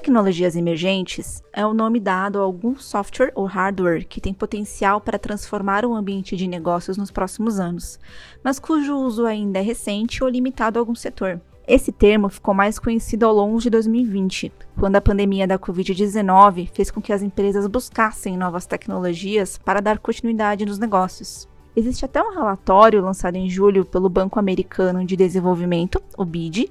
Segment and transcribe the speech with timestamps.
[0.00, 5.18] Tecnologias emergentes é o nome dado a algum software ou hardware que tem potencial para
[5.18, 8.00] transformar o ambiente de negócios nos próximos anos,
[8.42, 11.38] mas cujo uso ainda é recente ou limitado a algum setor.
[11.68, 16.90] Esse termo ficou mais conhecido ao longo de 2020, quando a pandemia da Covid-19 fez
[16.90, 21.49] com que as empresas buscassem novas tecnologias para dar continuidade nos negócios.
[21.76, 26.70] Existe até um relatório lançado em julho pelo Banco Americano de Desenvolvimento, o BID,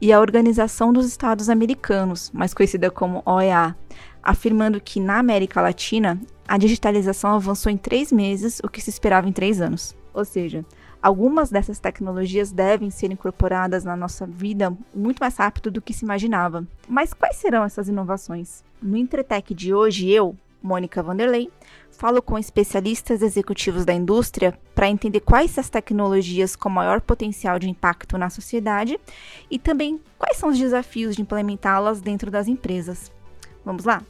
[0.00, 3.76] e a Organização dos Estados Americanos, mais conhecida como OEA,
[4.22, 9.28] afirmando que na América Latina a digitalização avançou em três meses o que se esperava
[9.28, 9.94] em três anos.
[10.12, 10.64] Ou seja,
[11.00, 16.04] algumas dessas tecnologias devem ser incorporadas na nossa vida muito mais rápido do que se
[16.04, 16.66] imaginava.
[16.88, 18.64] Mas quais serão essas inovações?
[18.82, 21.50] No Entretec de hoje, eu, Mônica Vanderlei,
[21.90, 27.68] falo com especialistas executivos da indústria para entender quais as tecnologias com maior potencial de
[27.68, 28.98] impacto na sociedade
[29.50, 33.10] e também quais são os desafios de implementá-las dentro das empresas.
[33.64, 34.02] Vamos lá?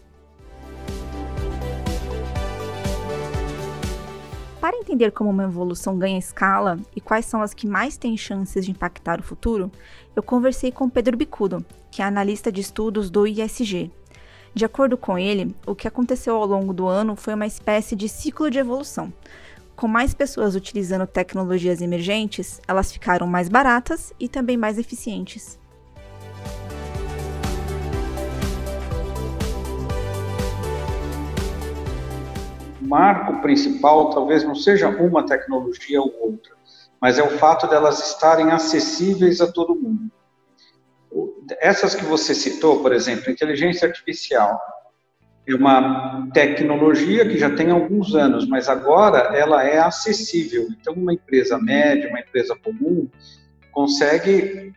[4.61, 8.65] Para entender como uma evolução ganha escala e quais são as que mais têm chances
[8.65, 9.73] de impactar o futuro,
[10.15, 13.91] eu conversei com Pedro Bicudo, que é analista de estudos do ISG,
[14.53, 18.09] de acordo com ele, o que aconteceu ao longo do ano foi uma espécie de
[18.09, 19.13] ciclo de evolução.
[19.77, 25.57] Com mais pessoas utilizando tecnologias emergentes, elas ficaram mais baratas e também mais eficientes.
[32.83, 36.55] O marco principal talvez não seja uma tecnologia ou outra,
[37.01, 40.11] mas é o fato delas estarem acessíveis a todo mundo
[41.61, 44.61] essas que você citou, por exemplo, inteligência artificial,
[45.47, 50.69] é uma tecnologia que já tem alguns anos, mas agora ela é acessível.
[50.71, 53.09] Então, uma empresa média, uma empresa comum,
[53.73, 54.73] consegue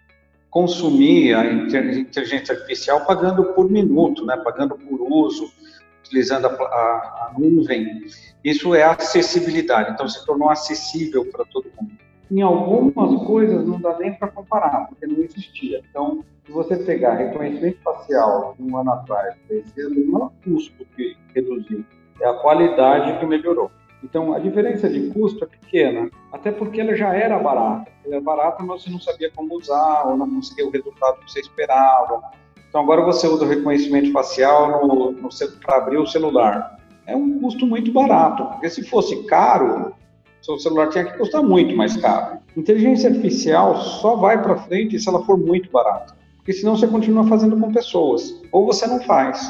[0.49, 4.37] consumir a inteligência artificial pagando por minuto, né?
[4.37, 5.51] pagando por uso,
[5.99, 8.03] utilizando a, a, a nuvem.
[8.43, 12.02] Isso é acessibilidade, então se tornou acessível para todo mundo.
[12.33, 15.83] Em algumas coisas não dá nem para comparar, porque não existia.
[15.87, 20.31] Então, se você pegar reconhecimento facial de um ano atrás esse ano, não é o
[20.43, 21.85] custo que reduziu,
[22.19, 23.69] é a qualidade que melhorou.
[24.03, 27.91] Então, a diferença de custo é pequena, até porque ela já era barata.
[28.03, 31.31] Ela era barata, mas você não sabia como usar, ou não conseguia o resultado que
[31.31, 32.19] você esperava.
[32.67, 35.29] Então, agora você usa o reconhecimento facial no, no
[35.63, 36.79] para abrir o celular.
[37.05, 39.93] É um custo muito barato, porque se fosse caro,
[40.43, 42.39] seu celular tinha que custar muito mais caro.
[42.55, 47.25] Inteligência artificial só vai para frente se ela for muito barata porque senão você continua
[47.25, 49.49] fazendo com pessoas, ou você não faz.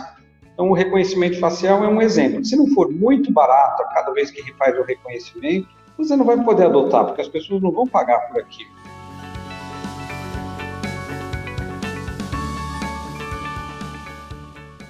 [0.54, 2.46] Então, o reconhecimento facial é um exemplo.
[2.46, 5.68] Se não for muito barato cada vez que faz o reconhecimento,
[5.98, 8.70] você não vai poder adotar, porque as pessoas não vão pagar por aquilo.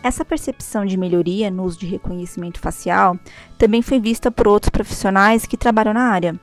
[0.03, 3.18] Essa percepção de melhoria no uso de reconhecimento facial
[3.58, 6.38] também foi vista por outros profissionais que trabalham na área.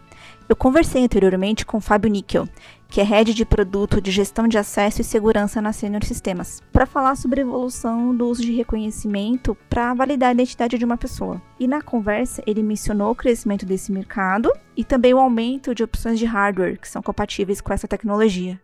[0.49, 2.49] Eu conversei anteriormente com Fábio Níquel,
[2.89, 6.87] que é head de produto de gestão de acesso e segurança na Senior Sistemas, para
[6.87, 11.41] falar sobre a evolução do uso de reconhecimento para validar a identidade de uma pessoa.
[11.59, 16.19] E na conversa, ele mencionou o crescimento desse mercado e também o aumento de opções
[16.19, 18.59] de hardware que são compatíveis com essa tecnologia.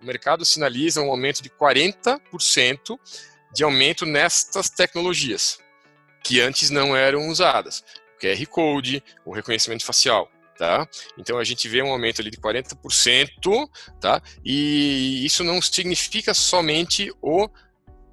[0.00, 2.98] O mercado sinaliza um aumento de 40%
[3.54, 5.58] de aumento nestas tecnologias,
[6.22, 7.84] que antes não eram usadas.
[8.16, 10.86] O QR Code, o reconhecimento facial tá?
[11.16, 13.70] Então a gente vê um aumento ali de 40%,
[14.00, 14.20] tá?
[14.44, 17.48] E isso não significa somente o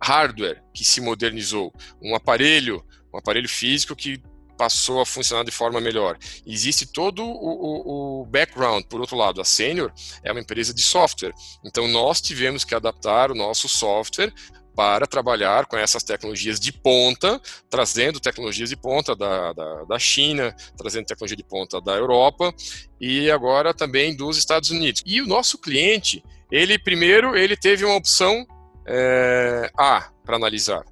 [0.01, 4.21] hardware que se modernizou, um aparelho, um aparelho físico que
[4.57, 6.17] passou a funcionar de forma melhor.
[6.45, 9.91] Existe todo o, o, o, background, por outro lado, a Senior
[10.23, 11.33] é uma empresa de software,
[11.65, 14.31] então nós tivemos que adaptar o nosso software
[14.75, 20.53] para trabalhar com essas tecnologias de ponta, trazendo tecnologias de ponta da, da, da, China,
[20.77, 22.53] trazendo tecnologia de ponta da Europa
[22.99, 25.01] e agora também dos Estados Unidos.
[25.05, 28.45] E o nosso cliente, ele primeiro ele teve uma opção
[28.85, 30.83] é, A para analisar.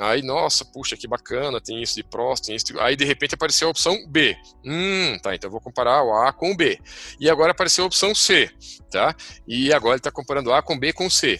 [0.00, 2.80] Aí, nossa, puxa, que bacana, tem isso de PROS, tem isso de...
[2.80, 4.34] Aí, de repente, apareceu a opção B.
[4.64, 6.80] Hum, tá, então eu vou comparar o A com o B.
[7.20, 8.50] E agora apareceu a opção C,
[8.90, 9.14] tá?
[9.46, 11.38] E agora ele está comparando A com B com C.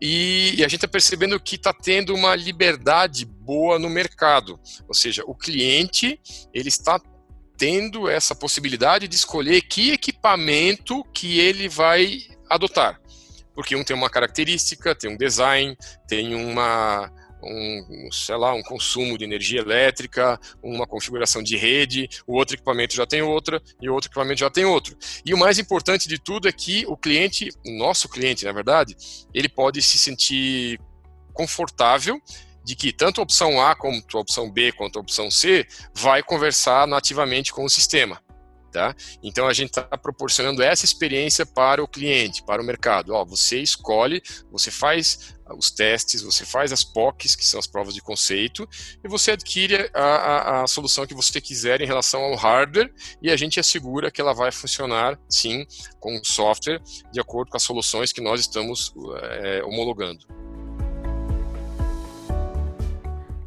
[0.00, 4.58] E, e a gente está percebendo que está tendo uma liberdade boa no mercado,
[4.88, 6.18] ou seja, o cliente
[6.54, 7.00] ele está
[7.58, 12.98] tendo essa possibilidade de escolher que equipamento que ele vai adotar,
[13.54, 15.76] porque um tem uma característica, tem um design,
[16.08, 22.34] tem uma um, sei lá, um consumo de energia elétrica, uma configuração de rede, o
[22.36, 24.96] outro equipamento já tem outra e o outro equipamento já tem outro.
[25.24, 28.96] E o mais importante de tudo é que o cliente, o nosso cliente, na verdade,
[29.32, 30.78] ele pode se sentir
[31.32, 32.20] confortável
[32.62, 36.22] de que tanto a opção A como a opção B quanto a opção C vai
[36.22, 38.20] conversar nativamente com o sistema.
[38.70, 38.94] Tá?
[39.20, 43.12] Então a gente está proporcionando essa experiência para o cliente, para o mercado.
[43.12, 44.22] Ó, você escolhe,
[44.52, 48.68] você faz os testes, você faz as POCs, que são as provas de conceito,
[49.02, 52.92] e você adquire a, a, a solução que você quiser em relação ao hardware,
[53.22, 55.66] e a gente assegura que ela vai funcionar, sim,
[55.98, 56.80] com o software,
[57.12, 58.92] de acordo com as soluções que nós estamos
[59.22, 60.39] é, homologando.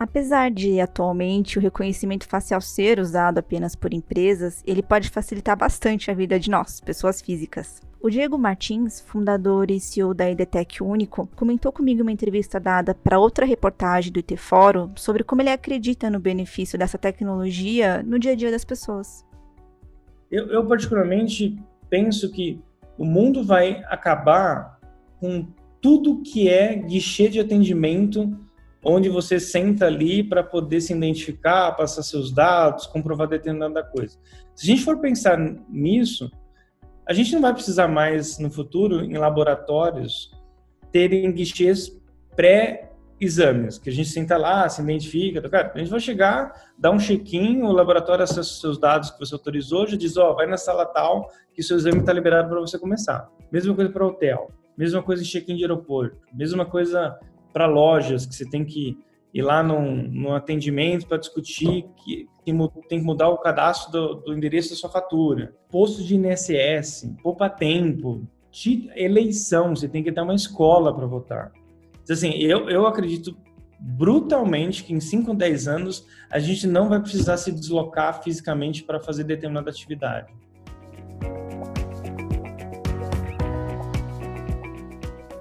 [0.03, 6.11] Apesar de atualmente o reconhecimento facial ser usado apenas por empresas, ele pode facilitar bastante
[6.11, 7.81] a vida de nós, pessoas físicas.
[8.01, 13.17] O Diego Martins, fundador e CEO da Edetec Único, comentou comigo uma entrevista dada para
[13.17, 18.33] outra reportagem do IT Fórum sobre como ele acredita no benefício dessa tecnologia no dia
[18.33, 19.25] a dia das pessoas.
[20.29, 21.57] Eu, eu particularmente
[21.89, 22.61] penso que
[22.97, 24.81] o mundo vai acabar
[25.21, 25.47] com
[25.79, 28.37] tudo que é guichê de atendimento
[28.83, 34.17] onde você senta ali para poder se identificar, passar seus dados, comprovar determinada coisa.
[34.55, 35.37] Se a gente for pensar
[35.69, 36.29] nisso,
[37.07, 40.31] a gente não vai precisar mais no futuro em laboratórios
[40.91, 41.91] terem guichês
[42.35, 46.99] pré-exames, que a gente senta lá, se identifica, cara, a gente vai chegar, dar um
[46.99, 50.45] check-in, o laboratório acessa os seus dados que você autorizou, já diz, ó, oh, vai
[50.45, 53.29] na sala tal, que seu exame está liberado para você começar.
[53.51, 57.17] Mesma coisa para hotel, mesma coisa em check-in de aeroporto, mesma coisa
[57.53, 58.97] para lojas, que você tem que
[59.33, 64.33] ir lá num, num atendimento para discutir que, tem que mudar o cadastro do, do,
[64.33, 65.55] endereço da sua fatura.
[65.69, 68.27] Posto de INSS, poupa tempo,
[68.95, 71.51] eleição, você tem que ter uma escola para votar.
[72.03, 73.35] Então, assim, eu, eu acredito
[73.79, 78.99] brutalmente que em 5, 10 anos a gente não vai precisar se deslocar fisicamente para
[78.99, 80.33] fazer determinada atividade.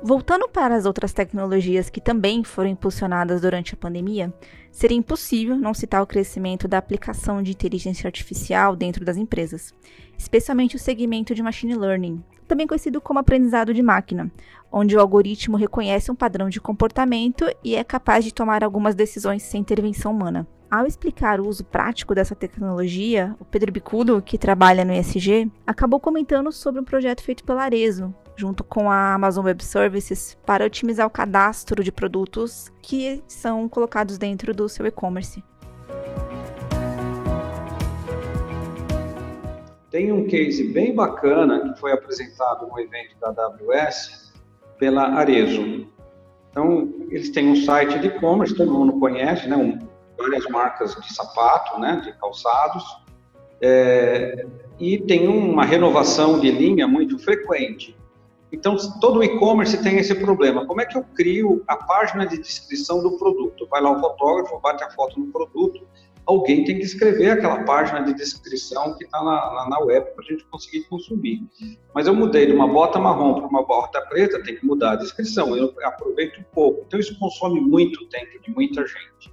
[0.04, 4.34] Voltando para as outras tecnologias que também foram impulsionadas durante a pandemia,
[4.72, 9.72] seria impossível não citar o crescimento da aplicação de inteligência artificial dentro das empresas,
[10.18, 14.28] especialmente o segmento de machine learning, também conhecido como aprendizado de máquina,
[14.72, 19.44] onde o algoritmo reconhece um padrão de comportamento e é capaz de tomar algumas decisões
[19.44, 20.48] sem intervenção humana.
[20.68, 26.00] Ao explicar o uso prático dessa tecnologia, o Pedro Bicudo, que trabalha no ESG, acabou
[26.00, 28.12] comentando sobre um projeto feito pela Arezo,
[28.42, 34.18] junto com a Amazon Web Services, para otimizar o cadastro de produtos que são colocados
[34.18, 35.44] dentro do seu e-commerce.
[39.92, 44.32] Tem um case bem bacana que foi apresentado no evento da AWS
[44.76, 45.86] pela Arezo.
[46.50, 49.78] Então, eles têm um site de e-commerce, todo mundo conhece, né?
[50.18, 52.00] Várias marcas de sapato, né?
[52.04, 52.82] De calçados.
[53.60, 54.44] É,
[54.80, 57.96] e tem uma renovação de linha muito frequente.
[58.52, 60.66] Então, todo e-commerce tem esse problema.
[60.66, 63.66] Como é que eu crio a página de descrição do produto?
[63.70, 65.88] Vai lá o fotógrafo, bate a foto no produto,
[66.26, 70.28] alguém tem que escrever aquela página de descrição que está na, na, web para a
[70.28, 71.42] gente conseguir consumir.
[71.94, 74.96] Mas eu mudei de uma bota marrom para uma bota preta, tem que mudar a
[74.96, 75.56] descrição.
[75.56, 76.84] Eu aproveito pouco.
[76.86, 79.32] Então, isso consome muito tempo de muita gente.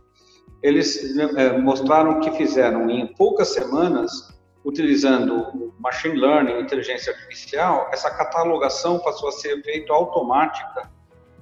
[0.64, 9.00] Eles é, mostraram que fizeram em poucas semanas utilizando machine learning, inteligência artificial, essa catalogação
[9.00, 10.90] passou a ser feita automática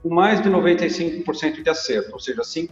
[0.04, 2.70] com mais de 95% de acerto, ou seja, 5%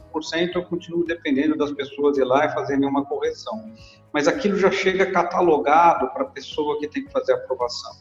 [0.55, 3.72] eu continuo dependendo das pessoas ir lá e fazerem uma correção.
[4.13, 7.91] Mas aquilo já chega catalogado para a pessoa que tem que fazer a aprovação.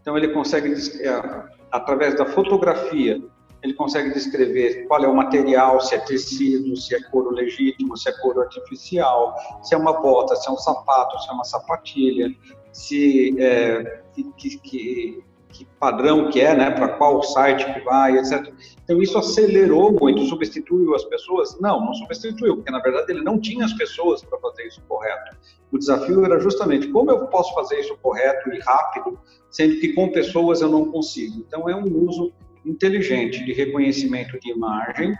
[0.00, 0.72] Então ele consegue,
[1.02, 3.20] é, através da fotografia,
[3.62, 8.08] ele consegue descrever qual é o material, se é tecido, se é couro legítimo, se
[8.08, 12.30] é couro artificial, se é uma bota, se é um sapato, se é uma sapatilha,
[12.72, 18.52] se é, que, que, que padrão que é, né, para qual site que vai, etc.
[18.84, 21.58] Então isso acelerou muito, substituiu as pessoas?
[21.60, 25.36] Não, não substituiu, porque na verdade ele não tinha as pessoas para fazer isso correto.
[25.72, 29.18] O desafio era justamente como eu posso fazer isso correto e rápido,
[29.50, 31.44] sendo que com pessoas eu não consigo.
[31.46, 32.32] Então é um uso
[32.68, 35.16] inteligente de reconhecimento de imagem,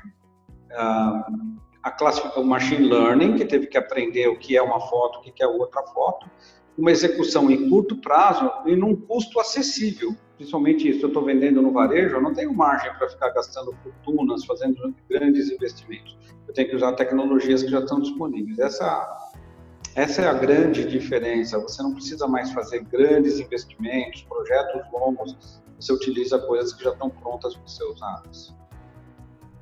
[1.82, 5.42] a classificação machine learning, que teve que aprender o que é uma foto, o que
[5.42, 6.28] é outra foto,
[6.76, 10.14] uma execução em curto prazo e num custo acessível.
[10.36, 14.44] Principalmente isso, eu estou vendendo no varejo, eu não tenho margem para ficar gastando fortunas,
[14.44, 16.16] fazendo grandes investimentos.
[16.46, 18.56] Eu tenho que usar tecnologias que já estão disponíveis.
[18.60, 19.32] Essa,
[19.96, 21.58] essa é a grande diferença.
[21.58, 27.08] Você não precisa mais fazer grandes investimentos, projetos longos você utiliza coisas que já estão
[27.08, 28.54] prontas para ser usadas.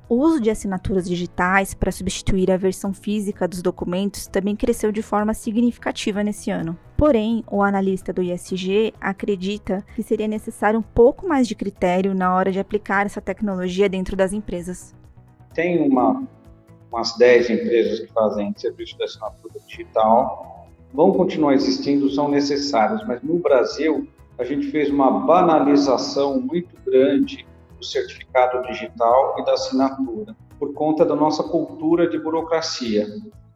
[0.09, 5.01] O uso de assinaturas digitais para substituir a versão física dos documentos também cresceu de
[5.01, 6.79] forma significativa nesse ano.
[6.95, 12.33] Porém, o analista do ISG acredita que seria necessário um pouco mais de critério na
[12.33, 14.95] hora de aplicar essa tecnologia dentro das empresas.
[15.53, 16.23] tem uma,
[16.89, 23.21] umas 10 empresas que fazem serviço de assinatura digital, vão continuar existindo, são necessários, mas
[23.21, 24.07] no Brasil
[24.37, 27.45] a gente fez uma banalização muito grande
[27.77, 33.07] do certificado digital e da assinatura, por conta da nossa cultura de burocracia.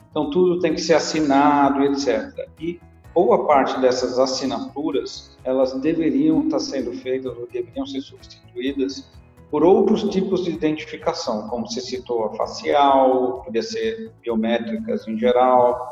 [0.10, 2.48] Então, tudo tem que ser assinado, etc.
[2.60, 2.80] E
[3.14, 9.10] boa parte dessas assinaturas, elas deveriam estar sendo feitas ou deveriam ser substituídas
[9.52, 15.92] por outros tipos de identificação, como você citou, a facial, podia ser biométricas em geral,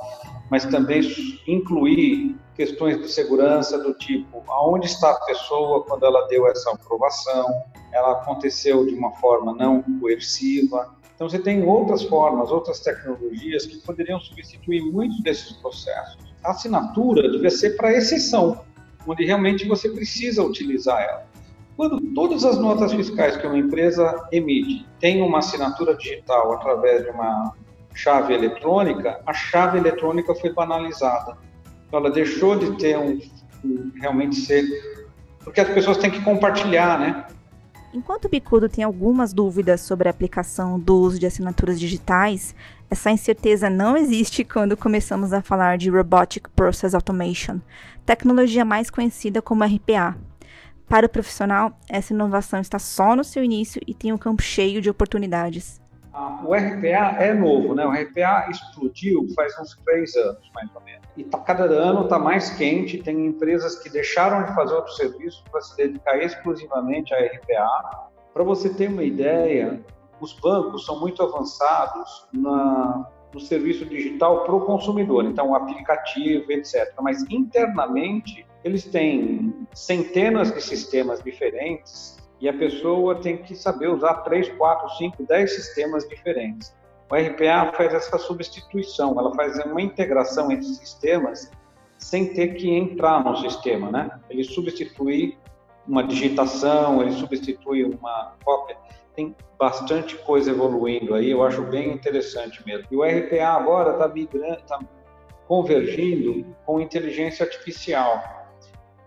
[0.50, 1.02] mas também
[1.48, 7.48] incluir questões de segurança do tipo aonde está a pessoa quando ela deu essa aprovação,
[7.94, 10.94] ela aconteceu de uma forma não coerciva.
[11.16, 16.18] Então você tem outras formas, outras tecnologias que poderiam substituir muitos desses processos.
[16.44, 18.62] A assinatura devia ser para exceção,
[19.08, 21.28] onde realmente você precisa utilizar ela.
[21.76, 27.10] Quando todas as notas fiscais que uma empresa emite têm uma assinatura digital através de
[27.10, 27.54] uma
[27.94, 31.38] chave eletrônica, a chave eletrônica foi banalizada.
[31.88, 33.20] Então, ela deixou de ter um,
[33.64, 34.64] um realmente ser
[35.44, 37.26] porque as pessoas têm que compartilhar, né?
[37.92, 42.54] Enquanto o Bicudo tem algumas dúvidas sobre a aplicação do uso de assinaturas digitais,
[42.88, 47.60] essa incerteza não existe quando começamos a falar de Robotic Process Automation,
[48.06, 50.16] tecnologia mais conhecida como RPA.
[50.88, 54.82] Para o profissional, essa inovação está só no seu início e tem um campo cheio
[54.82, 55.82] de oportunidades.
[56.44, 57.86] O RPA é novo, né?
[57.86, 61.08] O RPA explodiu faz uns três anos, mais ou menos.
[61.16, 62.98] E tá, cada ano está mais quente.
[62.98, 68.10] Tem empresas que deixaram de fazer outros serviços para se dedicar exclusivamente a RPA.
[68.34, 69.84] Para você ter uma ideia,
[70.20, 76.94] os bancos são muito avançados na, no serviço digital para o consumidor, então aplicativo, etc.
[77.02, 84.16] Mas internamente eles têm centenas de sistemas diferentes e a pessoa tem que saber usar
[84.16, 86.74] 3, 4, 5, 10 sistemas diferentes.
[87.12, 91.52] O RPA faz essa substituição, ela faz uma integração entre sistemas
[91.98, 94.10] sem ter que entrar no sistema, né?
[94.30, 95.38] Ele substitui
[95.88, 98.78] uma digitação, ele substitui uma cópia.
[99.16, 102.86] Tem bastante coisa evoluindo aí, eu acho bem interessante mesmo.
[102.90, 104.80] E o RPA agora está migrando, está
[105.48, 108.39] convergindo com inteligência artificial.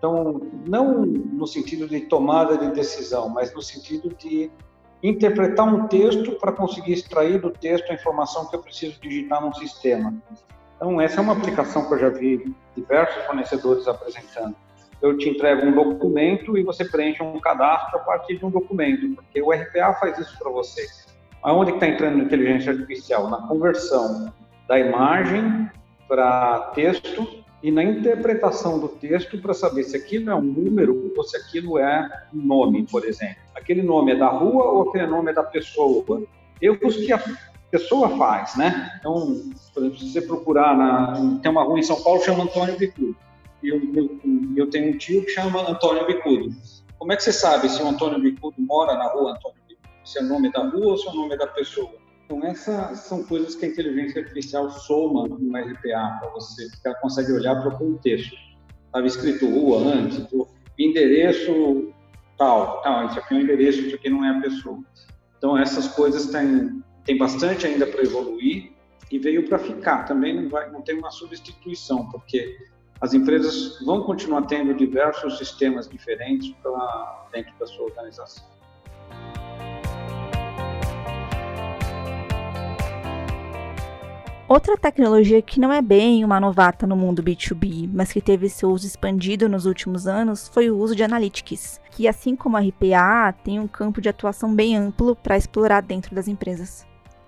[0.03, 4.51] Então, não no sentido de tomada de decisão, mas no sentido de
[5.01, 9.53] interpretar um texto para conseguir extrair do texto a informação que eu preciso digitar num
[9.53, 10.13] sistema.
[10.75, 14.53] Então, essa é uma aplicação que eu já vi diversos fornecedores apresentando.
[15.01, 19.15] Eu te entrego um documento e você preenche um cadastro a partir de um documento,
[19.15, 20.85] porque o RPA faz isso para você.
[21.41, 23.29] Aonde está entrando a inteligência artificial?
[23.29, 24.33] Na conversão
[24.67, 25.69] da imagem
[26.09, 31.23] para texto e na interpretação do texto para saber se aquilo é um número ou
[31.23, 33.37] se aquilo é um nome, por exemplo.
[33.55, 36.03] Aquele nome é da rua ou aquele nome é da pessoa.
[36.61, 37.23] Erros que a
[37.71, 38.97] pessoa faz, né?
[38.99, 39.41] Então,
[39.73, 42.77] por exemplo, se você procurar, na, tem uma rua em São Paulo que chama Antônio
[42.77, 43.15] Bicudo.
[43.63, 44.19] Eu, eu,
[44.57, 46.53] eu, tenho um tio que chama Antônio Bicudo.
[46.99, 49.89] Como é que você sabe se o Antônio Bicudo mora na rua Antônio Bicudo?
[50.03, 52.02] Se é o nome da rua ou se é o nome da pessoa?
[52.25, 56.95] Então, essas são coisas que a inteligência artificial soma no RPA para você, porque ela
[56.95, 58.35] consegue olhar para o contexto.
[58.85, 60.25] Estava escrito rua antes,
[60.77, 61.93] endereço
[62.37, 64.79] tal, tal, isso aqui é um endereço, isso aqui não é a pessoa.
[65.37, 68.71] Então, essas coisas têm, têm bastante ainda para evoluir
[69.11, 70.05] e veio para ficar.
[70.05, 72.57] Também não, vai, não tem uma substituição, porque
[73.01, 78.52] as empresas vão continuar tendo diversos sistemas diferentes pra, dentro da sua organização.
[84.53, 88.69] Outra tecnologia que não é bem uma novata no mundo B2B, mas que teve seu
[88.69, 93.33] uso expandido nos últimos anos, foi o uso de analytics, que assim como a RPA,
[93.43, 96.85] tem um campo de atuação bem amplo para explorar dentro das empresas.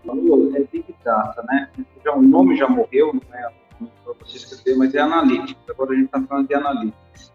[0.07, 1.67] É Big Data, né?
[2.03, 5.67] Já, o nome já morreu, não é para você escrever, mas é Analytics.
[5.67, 7.33] Agora a gente está falando de Analytics.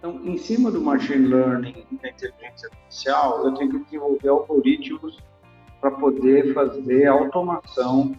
[0.00, 5.16] Então, em cima do Machine Learning e da inteligência artificial, eu tenho que desenvolver algoritmos
[5.80, 8.16] para poder fazer automação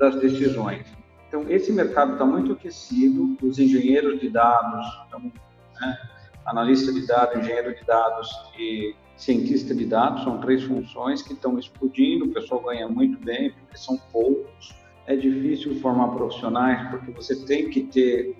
[0.00, 0.86] das decisões.
[1.28, 5.98] Então, esse mercado está muito aquecido, os engenheiros de dados, então, né,
[6.46, 8.28] analista de dados, engenheiro de dados
[8.58, 13.52] e cientista de dados, são três funções que estão explodindo, o pessoal ganha muito bem,
[13.52, 14.74] porque são poucos,
[15.06, 18.36] é difícil formar profissionais, porque você tem que ter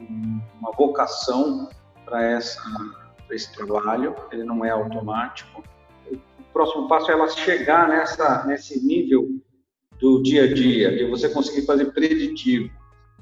[0.59, 1.69] uma vocação
[2.05, 5.63] para esse trabalho, ele não é automático.
[6.11, 9.40] O próximo passo é ela chegar nessa, nesse nível
[10.01, 12.71] do dia a dia, de você conseguir fazer preditivo.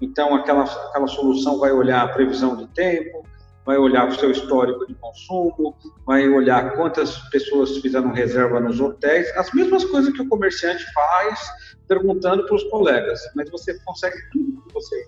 [0.00, 3.26] Então, aquela, aquela solução vai olhar a previsão de tempo,
[3.66, 9.28] vai olhar o seu histórico de consumo, vai olhar quantas pessoas fizeram reserva nos hotéis,
[9.37, 11.40] as mesmas coisas que o comerciante faz
[11.87, 15.06] perguntando para os colegas, mas você consegue tudo que você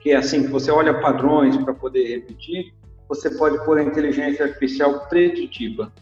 [0.00, 2.72] que é assim que você olha padrões para poder repetir,
[3.06, 5.92] você pode pôr a inteligência artificial preditiva.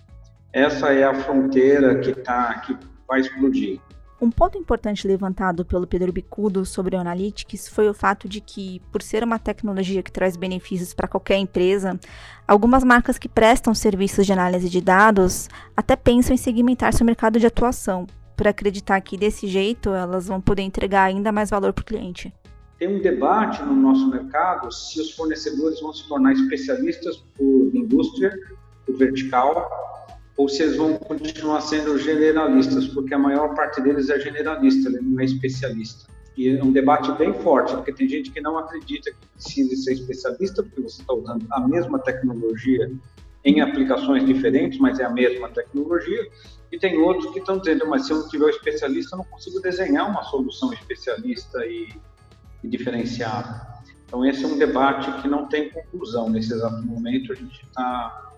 [0.53, 2.77] Essa é a fronteira que tá que
[3.09, 3.81] vai explodir.
[4.21, 8.83] Um ponto importante levantado pelo Pedro Bicudo sobre o Analytics foi o fato de que,
[8.91, 12.01] por ser uma tecnologia que traz benefícios para qualquer empresa,
[12.47, 17.39] algumas marcas que prestam serviços de análise de dados até pensam em segmentar seu mercado
[17.39, 21.83] de atuação, por acreditar que desse jeito elas vão poder entregar ainda mais valor para
[21.83, 22.35] o cliente.
[22.77, 28.37] Tem um debate no nosso mercado se os fornecedores vão se tornar especialistas por indústria,
[28.85, 29.98] por vertical,
[30.39, 35.01] ou se eles vão continuar sendo generalistas, porque a maior parte deles é generalista, ele
[35.01, 36.09] não é especialista.
[36.37, 39.95] E é um debate bem forte, porque tem gente que não acredita que precise ser
[39.95, 42.89] especialista, porque você está usando a mesma tecnologia
[43.45, 46.29] em aplicações diferentes, mas é a mesma tecnologia.
[46.71, 49.25] E tem outros que estão dizendo, mas se eu não tiver o especialista, eu não
[49.25, 51.89] consigo desenhar uma solução especialista e,
[52.63, 53.67] e diferenciada.
[54.07, 57.33] Então, esse é um debate que não tem conclusão nesse exato momento.
[57.33, 58.29] A gente está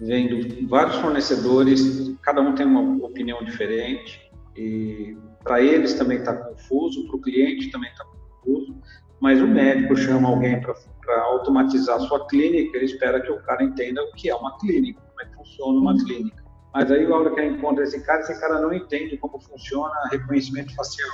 [0.00, 4.20] vendo vários fornecedores, cada um tem uma opinião diferente,
[4.56, 8.74] e para eles também está confuso, para o cliente também está confuso,
[9.20, 13.62] mas o médico chama alguém para automatizar a sua clínica, ele espera que o cara
[13.62, 16.44] entenda o que é uma clínica, como é que funciona uma clínica.
[16.74, 19.94] Mas aí, a hora que ele encontra esse cara, esse cara não entende como funciona
[20.10, 21.08] reconhecimento facial.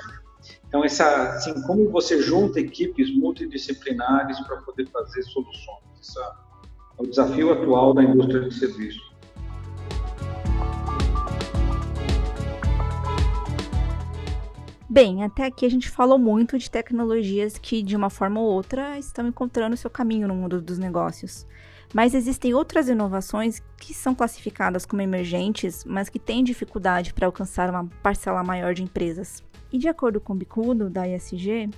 [0.66, 5.84] Então, essa, assim, como você junta equipes multidisciplinares para poder fazer soluções.
[6.00, 6.49] Essa,
[7.00, 9.10] o desafio atual da indústria de serviços.
[14.86, 18.98] Bem, até aqui a gente falou muito de tecnologias que, de uma forma ou outra,
[18.98, 21.46] estão encontrando seu caminho no mundo dos negócios.
[21.94, 27.70] Mas existem outras inovações que são classificadas como emergentes, mas que têm dificuldade para alcançar
[27.70, 29.42] uma parcela maior de empresas.
[29.72, 31.70] E de acordo com o Bicudo, da ISG,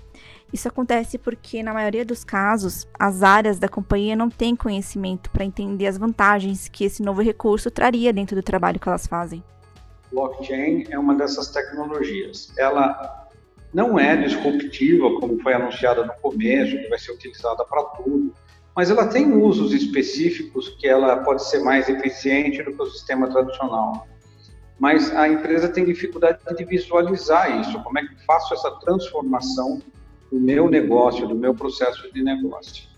[0.53, 5.45] isso acontece porque, na maioria dos casos, as áreas da companhia não têm conhecimento para
[5.45, 9.45] entender as vantagens que esse novo recurso traria dentro do trabalho que elas fazem.
[10.11, 12.53] Blockchain é uma dessas tecnologias.
[12.59, 13.29] Ela
[13.75, 18.33] não é disruptiva, como foi anunciada no começo, que vai ser utilizada para tudo,
[18.75, 23.29] mas ela tem usos específicos que ela pode ser mais eficiente do que o sistema
[23.29, 24.07] tradicional
[24.83, 27.81] mas a empresa tem dificuldade de visualizar isso.
[27.85, 29.81] Como é que faço essa transformação
[30.29, 32.89] do meu negócio, do meu processo de negócio?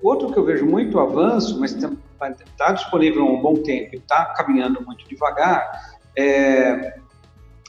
[0.00, 4.26] Outro que eu vejo muito avanço, mas está disponível há um bom tempo e está
[4.26, 7.00] caminhando muito devagar, é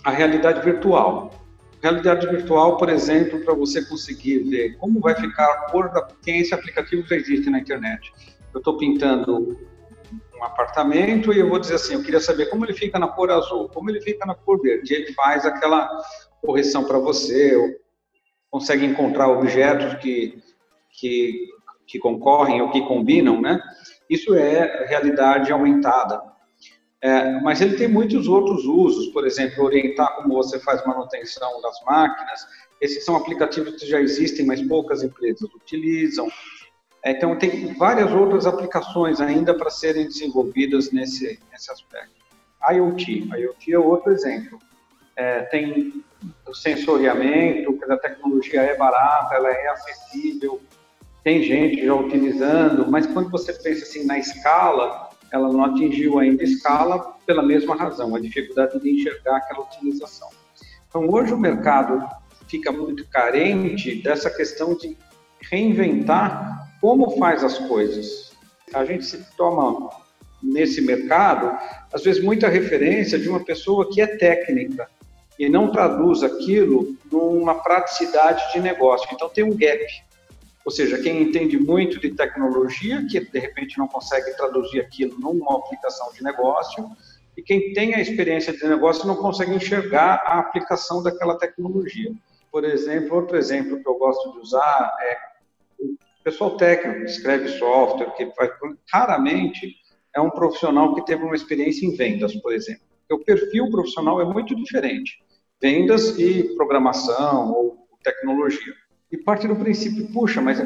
[0.04, 1.32] a realidade virtual.
[1.82, 6.04] Realidade virtual, por exemplo, para você conseguir ver como vai ficar a cor da.
[6.21, 8.13] Tem esse aplicativo que já existe na internet.
[8.54, 9.58] Eu estou pintando
[10.38, 13.32] um apartamento e eu vou dizer assim, eu queria saber como ele fica na cor
[13.32, 14.93] azul, como ele fica na cor verde.
[14.93, 15.89] Ele faz aquela
[16.41, 17.80] correção para você,
[18.52, 20.41] consegue encontrar objetos que,
[20.91, 21.48] que,
[21.88, 23.62] que concorrem ou que combinam, né?
[24.10, 26.21] Isso é realidade aumentada.
[27.02, 31.80] É, mas ele tem muitos outros usos, por exemplo, orientar como você faz manutenção das
[31.86, 32.48] máquinas.
[32.82, 36.28] Esses são aplicativos que já existem, mas poucas empresas utilizam.
[37.06, 42.15] É, então, tem várias outras aplicações ainda para serem desenvolvidas nesse, nesse aspecto.
[42.68, 44.58] IoT, IoT é outro exemplo.
[45.15, 46.04] É, tem
[46.48, 50.60] o sensoriamento, a tecnologia é barata, ela é acessível,
[51.24, 56.44] tem gente já utilizando, mas quando você pensa assim na escala, ela não atingiu ainda
[56.44, 60.30] escala pela mesma razão, a dificuldade de enxergar aquela utilização.
[60.89, 62.04] Então, hoje o mercado
[62.48, 64.98] fica muito carente dessa questão de
[65.39, 68.32] reinventar como faz as coisas.
[68.71, 69.89] A gente se toma
[70.43, 71.58] nesse mercado,
[71.91, 74.88] às vezes, muita referência de uma pessoa que é técnica
[75.39, 79.10] e não traduz aquilo numa praticidade de negócio.
[79.12, 79.84] Então, tem um gap.
[80.63, 85.58] Ou seja, quem entende muito de tecnologia, que de repente não consegue traduzir aquilo numa
[85.58, 86.88] aplicação de negócio,
[87.36, 92.13] e quem tem a experiência de negócio não consegue enxergar a aplicação daquela tecnologia.
[92.52, 95.35] Por exemplo, outro exemplo que eu gosto de usar é
[96.26, 98.50] pessoal técnico que escreve software, que faz,
[98.92, 99.76] raramente
[100.16, 102.82] é um profissional que teve uma experiência em vendas, por exemplo.
[103.12, 105.20] O perfil profissional é muito diferente.
[105.62, 108.74] Vendas e programação ou tecnologia.
[109.12, 110.58] E parte do princípio, puxa, mas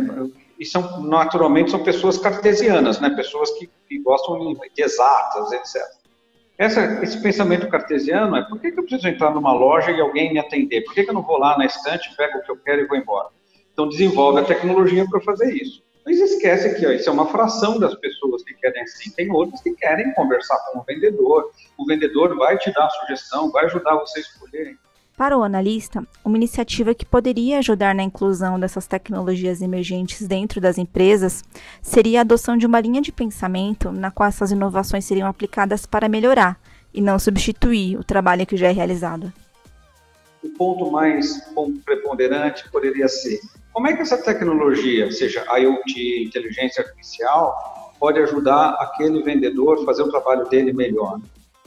[0.58, 3.10] e são naturalmente são pessoas cartesianas, né?
[3.10, 5.82] Pessoas que, que gostam de exatas, etc.
[6.58, 10.32] Essa, esse pensamento cartesiano é por que, que eu preciso entrar numa loja e alguém
[10.32, 10.84] me atender?
[10.84, 12.88] Por que, que eu não vou lá na estante, pego o que eu quero e
[12.88, 13.30] vou embora?
[13.80, 15.82] Então, desenvolve a tecnologia para fazer isso.
[16.06, 19.10] Mas esquece que ó, isso é uma fração das pessoas que querem assim.
[19.12, 21.50] Tem outras que querem conversar com o vendedor.
[21.78, 24.78] O vendedor vai te dar a sugestão, vai ajudar você a escolher.
[25.16, 30.78] Para o analista, uma iniciativa que poderia ajudar na inclusão dessas tecnologias emergentes dentro das
[30.78, 31.42] empresas
[31.82, 36.10] seria a adoção de uma linha de pensamento na qual essas inovações seriam aplicadas para
[36.10, 36.60] melhorar
[36.94, 39.32] e não substituir o trabalho que já é realizado.
[40.44, 41.42] O ponto mais
[41.86, 43.40] preponderante poderia ser
[43.74, 50.04] como é que essa tecnologia, seja IoT, inteligência artificial, pode ajudar aquele vendedor a fazer
[50.04, 51.20] o trabalho dele melhor?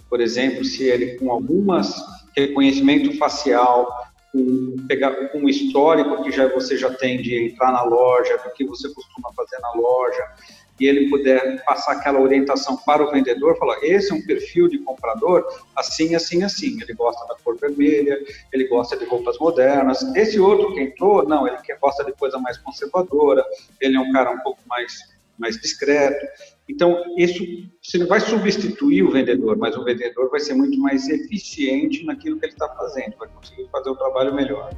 [0.09, 1.95] Por exemplo, se ele com algumas
[2.37, 3.91] reconhecimento facial,
[4.33, 8.51] com, pegar, com o histórico que já você já tem de entrar na loja, do
[8.53, 10.23] que você costuma fazer na loja,
[10.83, 14.79] e ele puder passar aquela orientação para o vendedor, falar, esse é um perfil de
[14.79, 18.19] comprador, assim, assim, assim, ele gosta da cor vermelha,
[18.53, 22.59] ele gosta de roupas modernas, esse outro que entrou, não, ele gosta de coisa mais
[22.59, 23.45] conservadora,
[23.81, 24.93] ele é um cara um pouco mais,
[25.39, 26.27] mais discreto,
[26.69, 27.45] então, isso
[27.81, 32.41] você não vai substituir o vendedor, mas o vendedor vai ser muito mais eficiente naquilo
[32.41, 34.71] que ele está fazendo, vai conseguir fazer o trabalho melhor.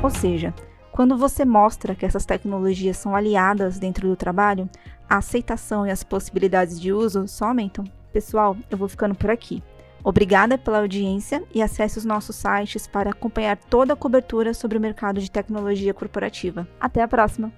[0.00, 0.54] Ou seja,
[0.92, 4.68] quando você mostra que essas tecnologias são aliadas dentro do trabalho,
[5.08, 7.84] a aceitação e as possibilidades de uso só aumentam.
[8.12, 9.62] Pessoal, eu vou ficando por aqui.
[10.04, 14.80] Obrigada pela audiência e acesse os nossos sites para acompanhar toda a cobertura sobre o
[14.80, 16.66] mercado de tecnologia corporativa.
[16.80, 17.52] Até a próxima!